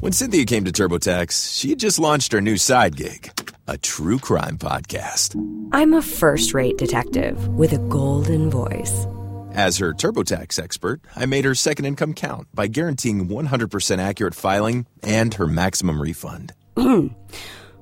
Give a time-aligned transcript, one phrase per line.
[0.00, 3.32] When Cynthia came to TurboTax, she had just launched her new side gig,
[3.66, 5.34] a true crime podcast.
[5.72, 9.06] I'm a first rate detective with a golden voice.
[9.54, 14.86] As her TurboTax expert, I made her second income count by guaranteeing 100% accurate filing
[15.02, 16.52] and her maximum refund.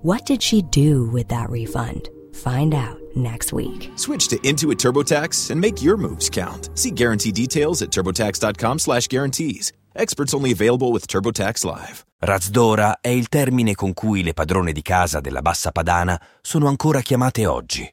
[0.00, 2.08] what did she do with that refund?
[2.32, 3.90] Find out next week.
[3.96, 6.70] Switch to Intuit TurboTax and make your moves count.
[6.78, 9.74] See guarantee details at turbotax.com slash guarantees.
[9.98, 12.04] Experts only available with TurboTax Live.
[12.18, 17.00] Razdora è il termine con cui le padrone di casa della Bassa Padana sono ancora
[17.00, 17.90] chiamate oggi.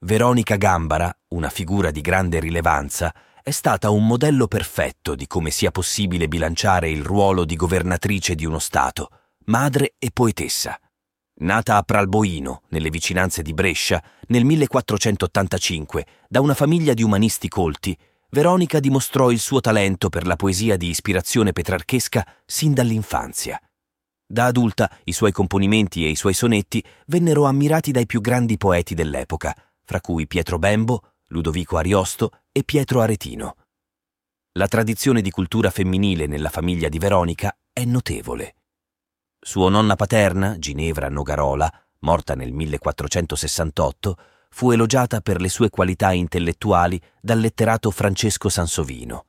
[0.00, 5.70] Veronica Gambara, una figura di grande rilevanza, è stata un modello perfetto di come sia
[5.70, 9.10] possibile bilanciare il ruolo di governatrice di uno Stato,
[9.44, 10.76] madre e poetessa.
[11.40, 17.96] Nata a Pralboino, nelle vicinanze di Brescia, nel 1485, da una famiglia di umanisti colti,
[18.30, 23.58] Veronica dimostrò il suo talento per la poesia di ispirazione petrarchesca sin dall'infanzia.
[24.26, 28.94] Da adulta i suoi componimenti e i suoi sonetti vennero ammirati dai più grandi poeti
[28.94, 33.56] dell'epoca, fra cui Pietro Bembo, Ludovico Ariosto e Pietro Aretino.
[34.52, 38.56] La tradizione di cultura femminile nella famiglia di Veronica è notevole.
[39.40, 44.18] Sua nonna paterna, Ginevra Nogarola, morta nel 1468,
[44.50, 49.26] fu elogiata per le sue qualità intellettuali dal letterato Francesco Sansovino.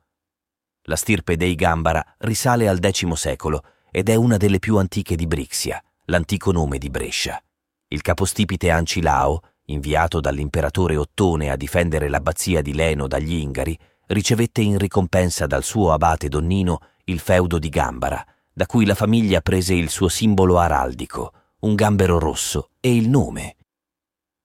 [0.84, 5.28] La stirpe dei Gambara risale al X secolo ed è una delle più antiche di
[5.28, 7.42] Brixia, l'antico nome di Brescia.
[7.88, 13.78] Il capostipite Ancilao, inviato dall'imperatore Ottone a difendere l'abbazia di Leno dagli Ingari,
[14.08, 19.42] ricevette in ricompensa dal suo abate Donnino il feudo di Gambara, da cui la famiglia
[19.42, 23.56] prese il suo simbolo araldico, un gambero rosso, e il nome.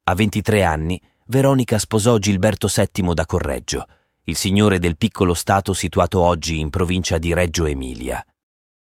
[0.06, 3.86] A 23 anni, Veronica sposò Gilberto VII da Correggio,
[4.24, 8.22] il signore del piccolo stato situato oggi in provincia di Reggio Emilia.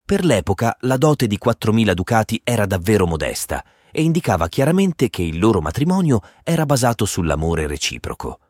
[0.04, 5.38] Per l'epoca la dote di 4.000 ducati era davvero modesta e indicava chiaramente che il
[5.38, 8.40] loro matrimonio era basato sull'amore reciproco.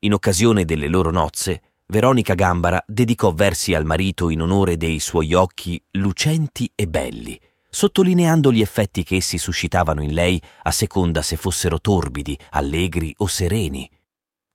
[0.00, 5.32] In occasione delle loro nozze, Veronica Gambara dedicò versi al marito in onore dei suoi
[5.32, 7.40] occhi lucenti e belli,
[7.74, 13.26] sottolineando gli effetti che essi suscitavano in lei a seconda se fossero torbidi, allegri o
[13.26, 13.90] sereni.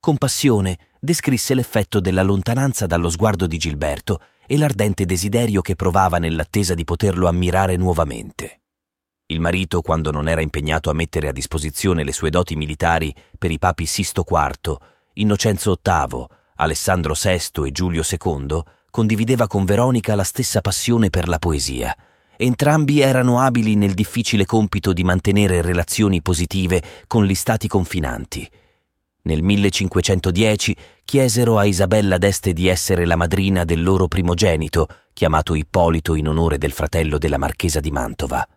[0.00, 6.16] Con passione descrisse l'effetto della lontananza dallo sguardo di Gilberto e l'ardente desiderio che provava
[6.16, 8.62] nell'attesa di poterlo ammirare nuovamente.
[9.26, 13.50] Il marito, quando non era impegnato a mettere a disposizione le sue doti militari per
[13.50, 14.76] i papi Sisto IV,
[15.14, 16.24] Innocenzo VIII,
[16.56, 21.94] Alessandro VI e Giulio II, condivideva con Veronica la stessa passione per la poesia.
[22.42, 28.50] Entrambi erano abili nel difficile compito di mantenere relazioni positive con gli stati confinanti.
[29.24, 30.74] Nel 1510
[31.04, 36.56] chiesero a Isabella d'Este di essere la madrina del loro primogenito, chiamato Ippolito in onore
[36.56, 38.48] del fratello della marchesa di Mantova.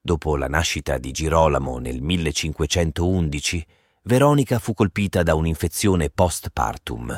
[0.00, 3.64] Dopo la nascita di Girolamo nel 1511,
[4.02, 7.16] Veronica fu colpita da un'infezione postpartum.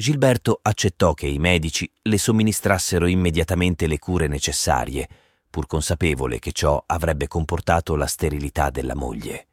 [0.00, 5.08] Gilberto accettò che i medici le somministrassero immediatamente le cure necessarie,
[5.50, 9.48] pur consapevole che ciò avrebbe comportato la sterilità della moglie.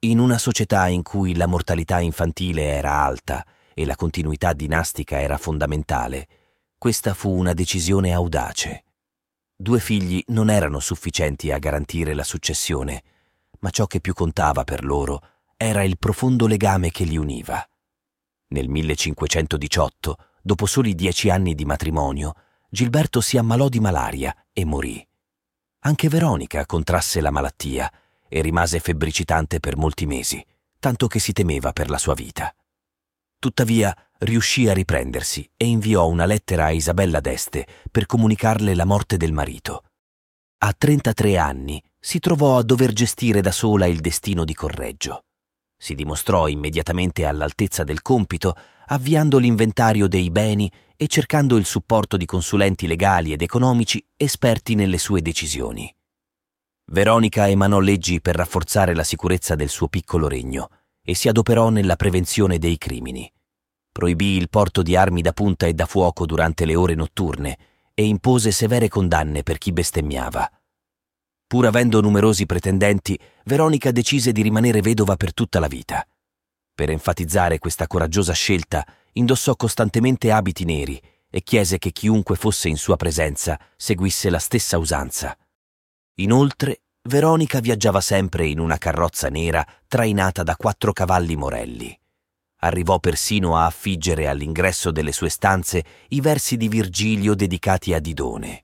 [0.00, 3.42] In una società in cui la mortalità infantile era alta
[3.72, 6.28] e la continuità dinastica era fondamentale,
[6.76, 8.84] questa fu una decisione audace.
[9.56, 13.02] Due figli non erano sufficienti a garantire la successione,
[13.60, 15.22] ma ciò che più contava per loro
[15.56, 17.66] era il profondo legame che li univa.
[18.54, 22.34] Nel 1518, dopo soli dieci anni di matrimonio,
[22.70, 25.04] Gilberto si ammalò di malaria e morì.
[25.80, 27.92] Anche Veronica contrasse la malattia
[28.28, 30.40] e rimase febbricitante per molti mesi,
[30.78, 32.54] tanto che si temeva per la sua vita.
[33.40, 39.16] Tuttavia riuscì a riprendersi e inviò una lettera a Isabella d'Este per comunicarle la morte
[39.16, 39.82] del marito.
[40.58, 45.24] A 33 anni si trovò a dover gestire da sola il destino di Correggio.
[45.76, 48.56] Si dimostrò immediatamente all'altezza del compito,
[48.86, 54.98] avviando l'inventario dei beni e cercando il supporto di consulenti legali ed economici esperti nelle
[54.98, 55.92] sue decisioni.
[56.86, 60.68] Veronica emanò leggi per rafforzare la sicurezza del suo piccolo regno
[61.02, 63.30] e si adoperò nella prevenzione dei crimini.
[63.90, 67.58] Proibì il porto di armi da punta e da fuoco durante le ore notturne
[67.94, 70.50] e impose severe condanne per chi bestemmiava.
[71.46, 76.06] Pur avendo numerosi pretendenti, Veronica decise di rimanere vedova per tutta la vita.
[76.74, 81.00] Per enfatizzare questa coraggiosa scelta, indossò costantemente abiti neri
[81.30, 85.36] e chiese che chiunque fosse in sua presenza seguisse la stessa usanza.
[86.16, 91.96] Inoltre, Veronica viaggiava sempre in una carrozza nera trainata da quattro cavalli morelli.
[92.60, 98.63] Arrivò persino a affiggere all'ingresso delle sue stanze i versi di Virgilio dedicati a Didone.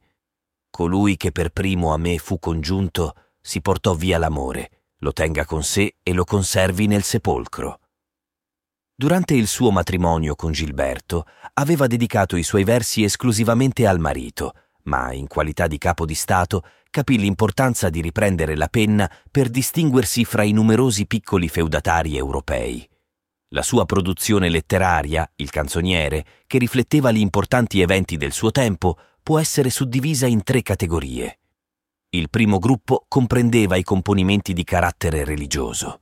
[0.80, 5.62] Colui che per primo a me fu congiunto si portò via l'amore, lo tenga con
[5.62, 7.80] sé e lo conservi nel sepolcro.
[8.94, 14.54] Durante il suo matrimonio con Gilberto aveva dedicato i suoi versi esclusivamente al marito,
[14.84, 20.24] ma in qualità di capo di Stato capì l'importanza di riprendere la penna per distinguersi
[20.24, 22.88] fra i numerosi piccoli feudatari europei.
[23.52, 29.38] La sua produzione letteraria, il canzoniere, che rifletteva gli importanti eventi del suo tempo, può
[29.38, 31.38] essere suddivisa in tre categorie.
[32.10, 36.00] Il primo gruppo comprendeva i componimenti di carattere religioso.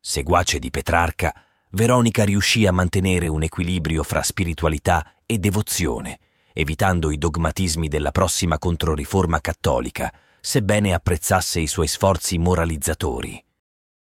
[0.00, 1.32] Seguace di Petrarca,
[1.70, 6.18] Veronica riuscì a mantenere un equilibrio fra spiritualità e devozione,
[6.52, 13.44] evitando i dogmatismi della prossima controriforma cattolica, sebbene apprezzasse i suoi sforzi moralizzatori.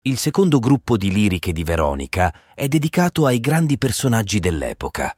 [0.02, 5.16] Il secondo gruppo di liriche di Veronica è dedicato ai grandi personaggi dell'epoca.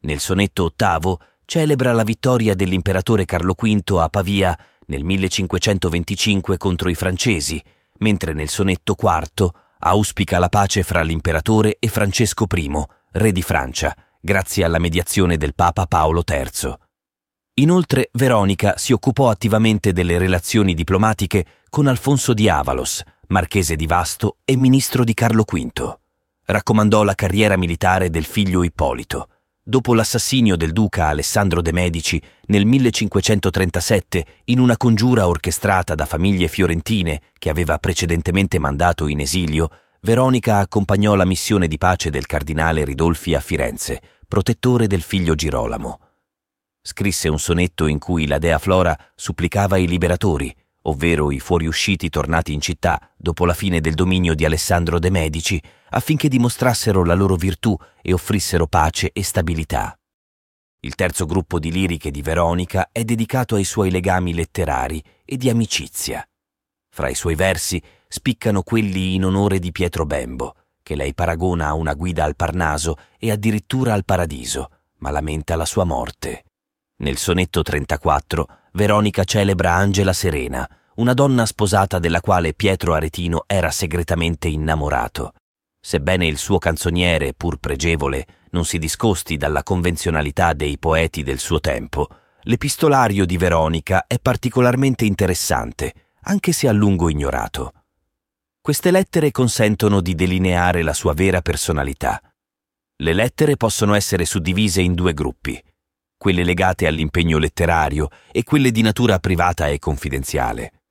[0.00, 1.20] Nel sonetto ottavo
[1.52, 7.62] celebra la vittoria dell'imperatore Carlo V a Pavia nel 1525 contro i francesi,
[7.98, 13.94] mentre nel sonetto quarto auspica la pace fra l'imperatore e Francesco I, re di Francia,
[14.18, 16.74] grazie alla mediazione del Papa Paolo III.
[17.56, 24.38] Inoltre Veronica si occupò attivamente delle relazioni diplomatiche con Alfonso di Avalos, marchese di Vasto
[24.46, 25.98] e ministro di Carlo V.
[26.46, 29.26] Raccomandò la carriera militare del figlio Ippolito.
[29.64, 36.48] Dopo l'assassinio del duca Alessandro de' Medici nel 1537 in una congiura orchestrata da famiglie
[36.48, 39.68] fiorentine che aveva precedentemente mandato in esilio,
[40.00, 46.00] Veronica accompagnò la missione di pace del cardinale Ridolfi a Firenze, protettore del figlio Girolamo.
[46.82, 52.52] Scrisse un sonetto in cui la dea Flora supplicava i liberatori, ovvero i fuoriusciti tornati
[52.52, 57.36] in città dopo la fine del dominio di Alessandro de' Medici, affinché dimostrassero la loro
[57.36, 59.96] virtù e offrissero pace e stabilità.
[60.80, 65.48] Il terzo gruppo di liriche di Veronica è dedicato ai suoi legami letterari e di
[65.48, 66.26] amicizia.
[66.88, 71.74] Fra i suoi versi spiccano quelli in onore di Pietro Bembo, che lei paragona a
[71.74, 76.44] una guida al Parnaso e addirittura al Paradiso, ma lamenta la sua morte.
[76.96, 83.70] Nel sonetto 34 Veronica celebra Angela Serena, una donna sposata della quale Pietro Aretino era
[83.70, 85.34] segretamente innamorato.
[85.78, 91.60] Sebbene il suo canzoniere, pur pregevole, non si discosti dalla convenzionalità dei poeti del suo
[91.60, 92.08] tempo,
[92.44, 95.92] l'epistolario di Veronica è particolarmente interessante,
[96.22, 97.72] anche se a lungo ignorato.
[98.60, 102.22] Queste lettere consentono di delineare la sua vera personalità.
[102.96, 105.60] Le lettere possono essere suddivise in due gruppi,
[106.22, 110.82] quelle legate all'impegno letterario e quelle di natura privata e confidenziale.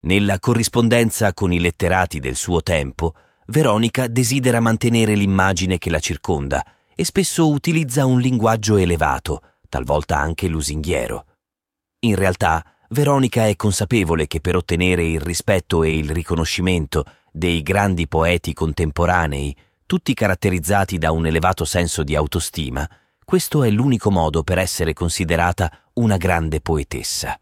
[0.00, 3.14] Nella corrispondenza con i letterati del suo tempo,
[3.46, 6.62] Veronica desidera mantenere l'immagine che la circonda
[6.94, 11.24] e spesso utilizza un linguaggio elevato, talvolta anche lusinghiero.
[12.00, 18.06] In realtà, Veronica è consapevole che per ottenere il rispetto e il riconoscimento dei grandi
[18.06, 22.86] poeti contemporanei, tutti caratterizzati da un elevato senso di autostima,
[23.28, 27.38] questo è l'unico modo per essere considerata una grande poetessa.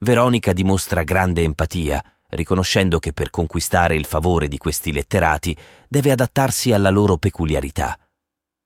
[0.00, 5.56] Veronica dimostra grande empatia, riconoscendo che per conquistare il favore di questi letterati
[5.88, 7.98] deve adattarsi alla loro peculiarità.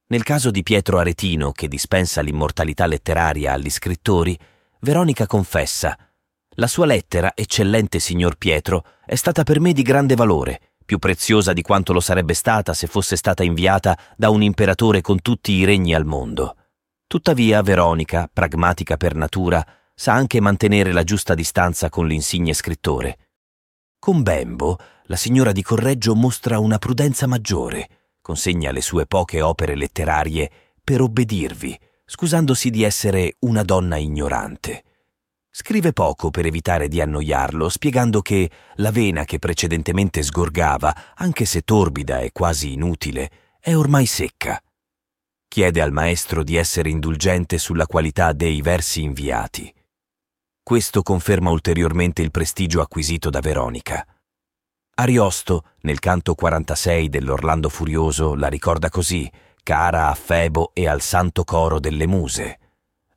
[0.09, 4.37] Nel caso di Pietro Aretino, che dispensa l'immortalità letteraria agli scrittori,
[4.81, 5.97] Veronica confessa
[6.57, 11.53] la sua lettera, eccellente signor Pietro, è stata per me di grande valore, più preziosa
[11.53, 15.67] di quanto lo sarebbe stata se fosse stata inviata da un imperatore con tutti i
[15.67, 16.57] regni al mondo.
[17.07, 19.63] Tuttavia Veronica, pragmatica per natura,
[19.95, 23.19] sa anche mantenere la giusta distanza con l'insigne scrittore.
[23.99, 24.79] Con Bembo,
[25.09, 30.51] la signora di Correggio mostra una prudenza maggiore, consegna le sue poche opere letterarie
[30.83, 34.85] per obbedirvi, scusandosi di essere una donna ignorante.
[35.61, 41.63] Scrive poco per evitare di annoiarlo, spiegando che la vena che precedentemente sgorgava, anche se
[41.63, 44.63] torbida e quasi inutile, è ormai secca.
[45.49, 49.75] Chiede al maestro di essere indulgente sulla qualità dei versi inviati.
[50.63, 54.07] Questo conferma ulteriormente il prestigio acquisito da Veronica.
[54.95, 59.29] Ariosto, nel canto 46 dell'Orlando Furioso, la ricorda così,
[59.65, 62.61] cara a Febo e al santo coro delle muse.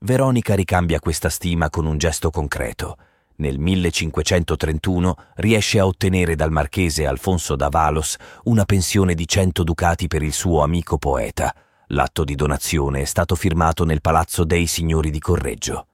[0.04, 2.98] Veronica ricambia questa stima con un gesto concreto.
[3.36, 8.16] Nel 1531 riesce a ottenere dal marchese Alfonso d'Avalos
[8.46, 11.54] una pensione di 100 ducati per il suo amico poeta.
[11.90, 15.86] L'atto di donazione è stato firmato nel palazzo dei signori di Correggio.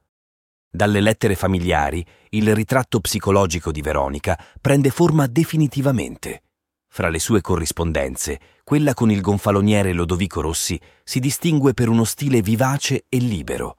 [0.70, 6.44] Dalle lettere familiari, il ritratto psicologico di Veronica prende forma definitivamente.
[6.88, 12.40] Fra le sue corrispondenze, quella con il gonfaloniere Lodovico Rossi si distingue per uno stile
[12.40, 13.76] vivace e libero.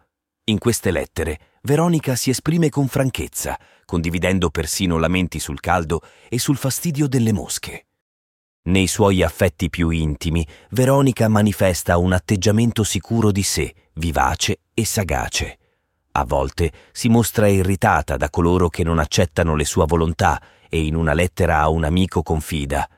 [0.49, 6.57] In queste lettere, Veronica si esprime con franchezza, condividendo persino lamenti sul caldo e sul
[6.57, 7.85] fastidio delle mosche.
[8.63, 15.59] Nei suoi affetti più intimi, Veronica manifesta un atteggiamento sicuro di sé, vivace e sagace.
[16.13, 20.95] A volte si mostra irritata da coloro che non accettano le sue volontà e in
[20.95, 22.89] una lettera a un amico confida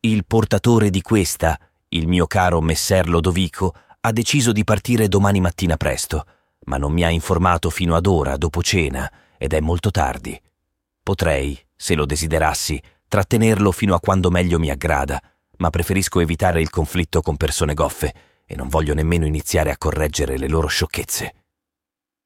[0.00, 5.76] Il portatore di questa, il mio caro messer Lodovico, ha deciso di partire domani mattina
[5.76, 6.24] presto,
[6.66, 10.40] ma non mi ha informato fino ad ora, dopo cena, ed è molto tardi.
[11.02, 15.20] Potrei, se lo desiderassi, trattenerlo fino a quando meglio mi aggrada,
[15.58, 20.38] ma preferisco evitare il conflitto con persone goffe e non voglio nemmeno iniziare a correggere
[20.38, 21.34] le loro sciocchezze.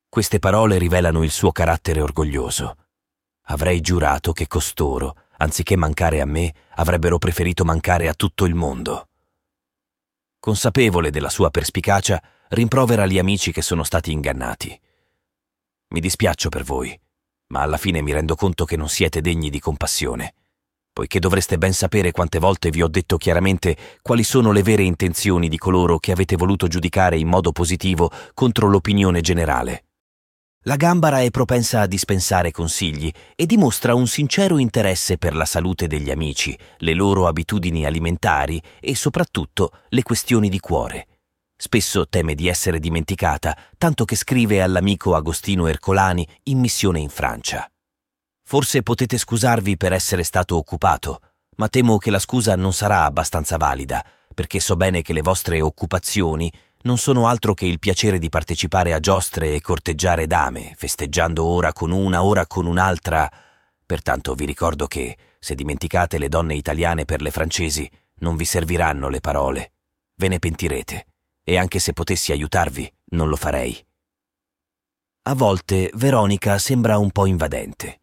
[0.09, 2.77] Queste parole rivelano il suo carattere orgoglioso.
[3.45, 9.10] Avrei giurato che costoro, anziché mancare a me, avrebbero preferito mancare a tutto il mondo.
[10.43, 12.19] Consapevole della sua perspicacia,
[12.49, 14.81] rimprovera gli amici che sono stati ingannati.
[15.89, 16.99] Mi dispiaccio per voi,
[17.49, 20.33] ma alla fine mi rendo conto che non siete degni di compassione,
[20.95, 25.47] poiché dovreste ben sapere quante volte vi ho detto chiaramente quali sono le vere intenzioni
[25.47, 29.90] di coloro che avete voluto giudicare in modo positivo contro l'opinione generale.
[30.65, 35.87] La gambara è propensa a dispensare consigli e dimostra un sincero interesse per la salute
[35.87, 41.07] degli amici, le loro abitudini alimentari e soprattutto le questioni di cuore.
[41.57, 47.67] Spesso teme di essere dimenticata, tanto che scrive all'amico Agostino Ercolani in missione in Francia.
[48.47, 51.23] Forse potete scusarvi per essere stato occupato,
[51.57, 55.63] ma temo che la scusa non sarà abbastanza valida, perché so bene che le vostre
[55.63, 61.45] occupazioni non sono altro che il piacere di partecipare a giostre e corteggiare dame, festeggiando
[61.45, 63.31] ora con una, ora con un'altra.
[63.85, 69.09] Pertanto vi ricordo che, se dimenticate le donne italiane per le francesi, non vi serviranno
[69.09, 69.73] le parole.
[70.15, 71.07] Ve ne pentirete,
[71.43, 73.79] e anche se potessi aiutarvi, non lo farei.
[75.25, 78.01] A volte Veronica sembra un po' invadente.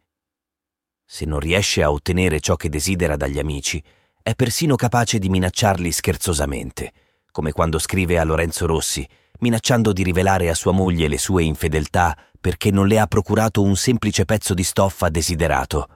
[1.04, 3.82] Se non riesce a ottenere ciò che desidera dagli amici,
[4.22, 6.92] è persino capace di minacciarli scherzosamente
[7.38, 12.18] come quando scrive a Lorenzo Rossi, minacciando di rivelare a sua moglie le sue infedeltà
[12.40, 15.88] perché non le ha procurato un semplice pezzo di stoffa desiderato.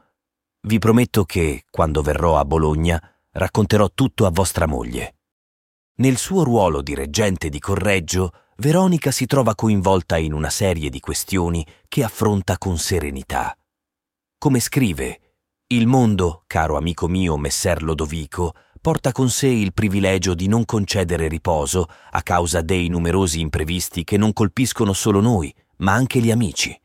[0.61, 5.17] Vi prometto che, quando verrò a Bologna, racconterò tutto a vostra moglie.
[5.97, 11.01] Nel suo ruolo di reggente di Correggio, Veronica si trova coinvolta in una serie di
[11.01, 13.53] questioni che affronta con serenità.
[14.39, 15.19] Come scrive,
[15.73, 21.29] il mondo, caro amico mio Messer Lodovico, porta con sé il privilegio di non concedere
[21.29, 26.77] riposo a causa dei numerosi imprevisti che non colpiscono solo noi, ma anche gli amici.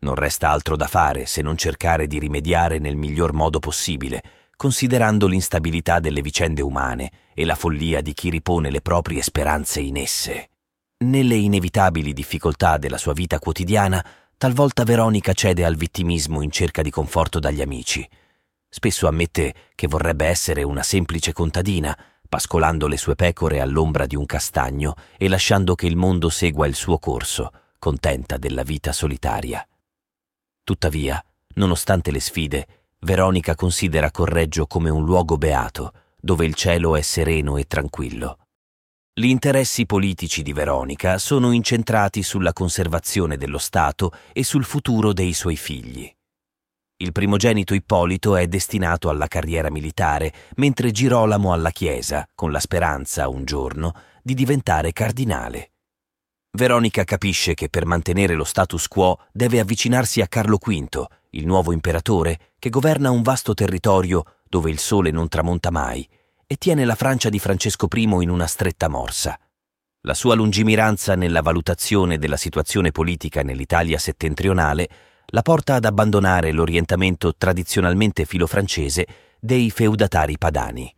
[0.00, 4.22] Non resta altro da fare se non cercare di rimediare nel miglior modo possibile,
[4.56, 9.98] considerando l'instabilità delle vicende umane e la follia di chi ripone le proprie speranze in
[9.98, 10.50] esse.
[11.04, 14.04] Nelle inevitabili difficoltà della sua vita quotidiana,
[14.36, 18.04] talvolta Veronica cede al vittimismo in cerca di conforto dagli amici.
[18.76, 24.26] Spesso ammette che vorrebbe essere una semplice contadina, pascolando le sue pecore all'ombra di un
[24.26, 29.66] castagno e lasciando che il mondo segua il suo corso, contenta della vita solitaria.
[30.62, 32.66] Tuttavia, nonostante le sfide,
[32.98, 38.40] Veronica considera Correggio come un luogo beato, dove il cielo è sereno e tranquillo.
[39.10, 45.32] Gli interessi politici di Veronica sono incentrati sulla conservazione dello Stato e sul futuro dei
[45.32, 46.15] suoi figli.
[46.98, 53.28] Il primogenito Ippolito è destinato alla carriera militare, mentre Girolamo alla Chiesa, con la speranza,
[53.28, 55.72] un giorno, di diventare cardinale.
[56.52, 61.72] Veronica capisce che per mantenere lo status quo deve avvicinarsi a Carlo V, il nuovo
[61.72, 66.08] imperatore, che governa un vasto territorio dove il sole non tramonta mai,
[66.46, 69.38] e tiene la Francia di Francesco I in una stretta morsa.
[70.06, 74.88] La sua lungimiranza nella valutazione della situazione politica nell'Italia settentrionale
[75.26, 79.06] la porta ad abbandonare l'orientamento tradizionalmente filofrancese
[79.40, 80.92] dei feudatari padani.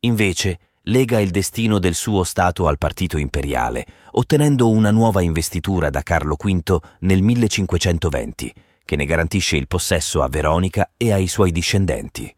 [0.00, 6.02] Invece, lega il destino del suo Stato al partito imperiale, ottenendo una nuova investitura da
[6.02, 8.52] Carlo V nel 1520,
[8.84, 12.34] che ne garantisce il possesso a Veronica e ai suoi discendenti.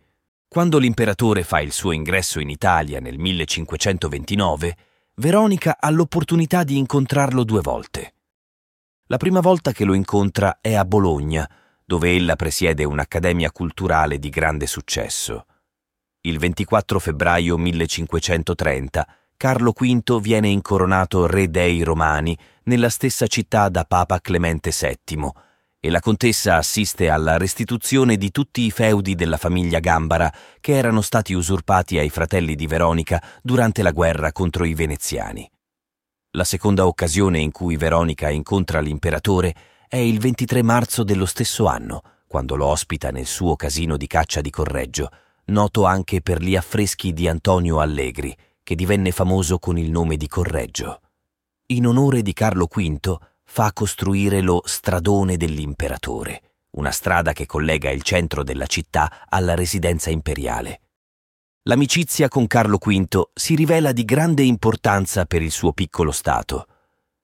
[0.49, 4.77] Quando l'imperatore fa il suo ingresso in Italia nel 1529,
[5.17, 8.15] Veronica ha l'opportunità di incontrarlo due volte.
[9.13, 11.47] La prima volta che lo incontra è a Bologna,
[11.85, 15.45] dove ella presiede un'accademia culturale di grande successo.
[16.23, 23.85] Il 24 febbraio 1530 Carlo V viene incoronato re dei Romani nella stessa città da
[23.85, 25.31] Papa Clemente VII
[25.79, 31.03] e la contessa assiste alla restituzione di tutti i feudi della famiglia Gambara che erano
[31.03, 35.47] stati usurpati ai fratelli di Veronica durante la guerra contro i veneziani.
[36.35, 39.55] La seconda occasione in cui Veronica incontra l'imperatore
[39.87, 44.41] è il 23 marzo dello stesso anno, quando lo ospita nel suo casino di caccia
[44.41, 45.11] di Correggio,
[45.47, 50.27] noto anche per gli affreschi di Antonio Allegri, che divenne famoso con il nome di
[50.27, 51.03] Correggio.
[51.67, 58.01] In onore di Carlo V fa costruire lo Stradone dell'Imperatore, una strada che collega il
[58.01, 60.81] centro della città alla residenza imperiale.
[61.67, 66.67] L'amicizia con Carlo V si rivela di grande importanza per il suo piccolo Stato.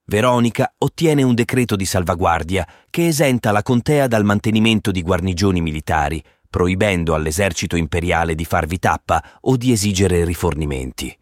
[0.05, 6.23] Veronica ottiene un decreto di salvaguardia che esenta la contea dal mantenimento di guarnigioni militari,
[6.49, 11.19] proibendo all'esercito imperiale di farvi tappa o di esigere rifornimenti.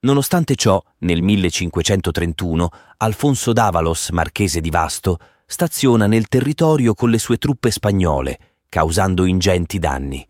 [0.00, 7.36] Nonostante ciò, nel 1531 Alfonso d'Avalos, marchese di Vasto, staziona nel territorio con le sue
[7.36, 8.38] truppe spagnole,
[8.68, 10.26] causando ingenti danni.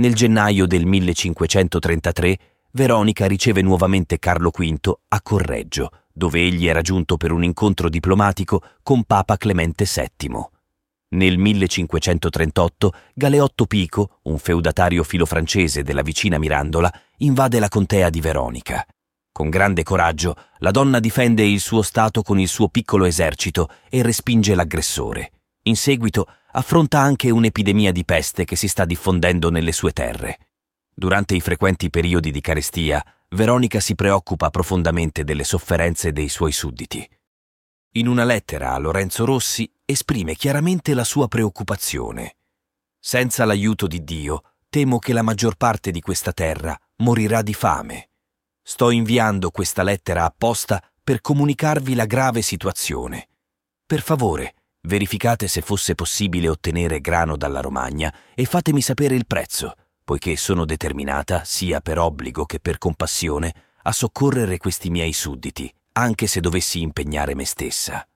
[0.00, 2.38] Nel gennaio del 1533
[2.70, 8.62] Veronica riceve nuovamente Carlo V a Correggio, dove egli era giunto per un incontro diplomatico
[8.84, 10.48] con Papa Clemente VII.
[11.16, 18.86] Nel 1538 Galeotto Pico, un feudatario filofrancese della vicina Mirandola, invade la contea di Veronica.
[19.32, 24.02] Con grande coraggio, la donna difende il suo stato con il suo piccolo esercito e
[24.02, 25.32] respinge l'aggressore.
[25.62, 30.38] In seguito affronta anche un'epidemia di peste che si sta diffondendo nelle sue terre.
[30.94, 37.08] Durante i frequenti periodi di carestia, Veronica si preoccupa profondamente delle sofferenze dei suoi sudditi.
[37.92, 42.36] In una lettera a Lorenzo Rossi esprime chiaramente la sua preoccupazione.
[42.98, 48.10] Senza l'aiuto di Dio, temo che la maggior parte di questa terra morirà di fame.
[48.62, 53.28] Sto inviando questa lettera apposta per comunicarvi la grave situazione.
[53.86, 59.74] Per favore, verificate se fosse possibile ottenere grano dalla Romagna e fatemi sapere il prezzo,
[60.04, 66.26] poiché sono determinata, sia per obbligo che per compassione, a soccorrere questi miei sudditi, anche
[66.26, 68.06] se dovessi impegnare me stessa.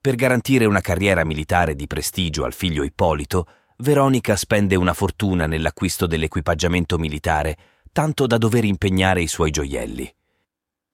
[0.00, 3.46] Per garantire una carriera militare di prestigio al figlio Ippolito,
[3.78, 7.56] Veronica spende una fortuna nell'acquisto dell'equipaggiamento militare,
[7.92, 10.14] tanto da dover impegnare i suoi gioielli.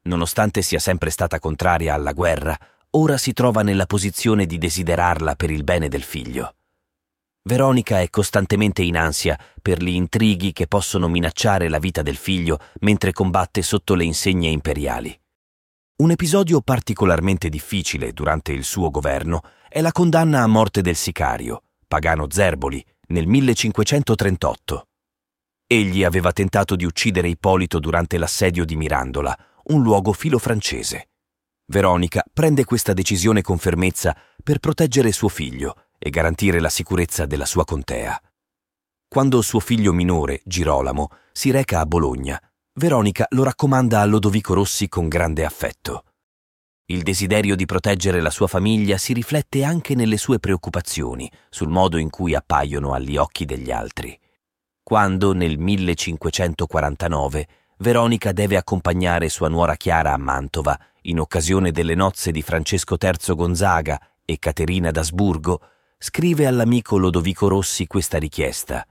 [0.03, 2.57] Nonostante sia sempre stata contraria alla guerra,
[2.97, 6.55] ora si trova nella posizione di desiderarla per il bene del figlio.
[7.43, 12.59] Veronica è costantemente in ansia per gli intrighi che possono minacciare la vita del figlio
[12.81, 15.17] mentre combatte sotto le insegne imperiali.
[15.97, 21.65] Un episodio particolarmente difficile durante il suo governo è la condanna a morte del sicario,
[21.87, 24.87] Pagano Zerboli, nel 1538.
[25.67, 31.09] Egli aveva tentato di uccidere Ippolito durante l'assedio di Mirandola, un luogo filo francese.
[31.69, 37.45] Veronica prende questa decisione con fermezza per proteggere suo figlio e garantire la sicurezza della
[37.45, 38.21] sua contea.
[39.09, 42.41] Quando suo figlio minore, Girolamo, si reca a Bologna,
[42.75, 46.05] Veronica lo raccomanda a Lodovico Rossi con grande affetto.
[46.87, 51.97] Il desiderio di proteggere la sua famiglia si riflette anche nelle sue preoccupazioni sul modo
[51.97, 54.17] in cui appaiono agli occhi degli altri.
[54.85, 57.49] Quando, nel 1549,
[57.79, 63.35] Veronica deve accompagnare sua nuora Chiara a Mantova in occasione delle nozze di Francesco III
[63.35, 65.61] Gonzaga e Caterina d'Asburgo,
[65.99, 68.87] scrive all'amico Lodovico Rossi questa richiesta.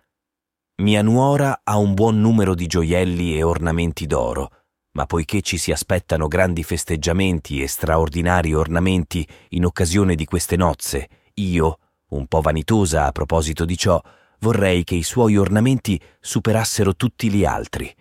[0.78, 4.52] Mia nuora ha un buon numero di gioielli e ornamenti d'oro,
[4.92, 11.10] ma poiché ci si aspettano grandi festeggiamenti e straordinari ornamenti in occasione di queste nozze,
[11.36, 14.02] io, un po' vanitosa a proposito di ciò,
[14.40, 17.94] vorrei che i suoi ornamenti superassero tutti gli altri.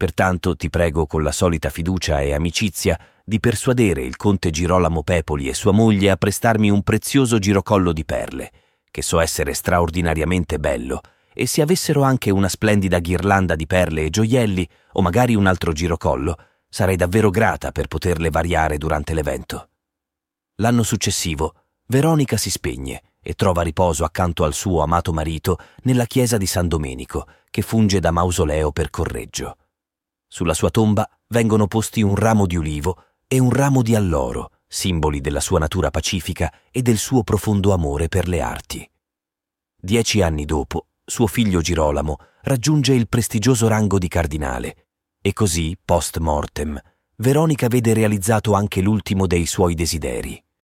[0.00, 5.46] Pertanto ti prego con la solita fiducia e amicizia di persuadere il conte Girolamo Pepoli
[5.46, 8.50] e sua moglie a prestarmi un prezioso girocollo di perle,
[8.90, 11.02] che so essere straordinariamente bello,
[11.34, 15.72] e se avessero anche una splendida ghirlanda di perle e gioielli, o magari un altro
[15.72, 16.34] girocollo,
[16.66, 19.68] sarei davvero grata per poterle variare durante l'evento.
[20.62, 21.56] L'anno successivo,
[21.88, 26.68] Veronica si spegne e trova riposo accanto al suo amato marito nella chiesa di San
[26.68, 29.56] Domenico, che funge da mausoleo per correggio.
[30.32, 35.20] Sulla sua tomba vengono posti un ramo di ulivo e un ramo di alloro, simboli
[35.20, 38.88] della sua natura pacifica e del suo profondo amore per le arti.
[39.76, 44.86] Dieci anni dopo, suo figlio Girolamo raggiunge il prestigioso rango di cardinale
[45.20, 46.80] e così, post mortem,
[47.16, 50.40] Veronica vede realizzato anche l'ultimo dei suoi desideri.